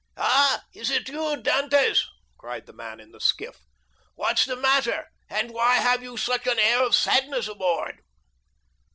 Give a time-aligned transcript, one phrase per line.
[0.17, 2.03] "Ah, is it you, Dantès?"
[2.39, 3.57] cried the man in the skiff.
[4.15, 5.05] "What's the matter?
[5.29, 7.99] and why have you such an air of sadness aboard?"